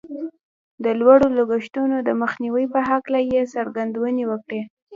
[0.83, 4.61] د لوړو لګښتونو د مخنیوي په هکله یې څرګندونې وکړې